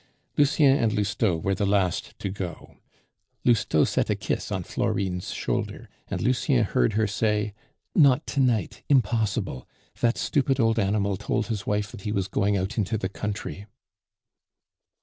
Lucien 0.35 0.75
and 0.75 0.93
Lousteau 0.93 1.37
were 1.37 1.53
the 1.53 1.63
last 1.63 2.17
to 2.17 2.27
go. 2.29 2.75
Lousteau 3.45 3.83
set 3.83 4.09
a 4.09 4.15
kiss 4.15 4.51
on 4.51 4.63
Florine's 4.63 5.29
shoulder, 5.31 5.89
and 6.07 6.21
Lucien 6.23 6.63
heard 6.63 6.93
her 6.93 7.05
say, 7.05 7.53
"Not 7.93 8.25
to 8.25 8.39
night. 8.39 8.81
Impossible. 8.89 9.67
That 9.99 10.17
stupid 10.17 10.59
old 10.59 10.79
animal 10.79 11.17
told 11.17 11.45
his 11.49 11.67
wife 11.67 11.91
that 11.91 12.01
he 12.01 12.11
was 12.11 12.27
going 12.27 12.57
out 12.57 12.79
into 12.79 12.97
the 12.97 13.09
country." 13.09 13.67